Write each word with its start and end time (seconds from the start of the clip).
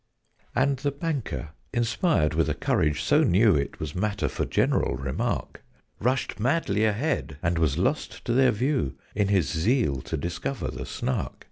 And 0.55 0.77
the 0.77 0.89
Banker, 0.89 1.49
inspired 1.71 2.33
with 2.33 2.49
a 2.49 2.55
courage 2.55 3.03
so 3.03 3.21
new 3.23 3.55
It 3.55 3.79
was 3.79 3.93
matter 3.93 4.27
for 4.27 4.45
general 4.45 4.95
remark, 4.95 5.63
Rushed 5.99 6.39
madly 6.39 6.85
ahead 6.85 7.37
and 7.43 7.59
was 7.59 7.77
lost 7.77 8.25
to 8.25 8.33
their 8.33 8.51
view 8.51 8.97
In 9.13 9.27
his 9.27 9.47
zeal 9.47 10.01
to 10.01 10.17
discover 10.17 10.71
the 10.71 10.87
Snark. 10.87 11.33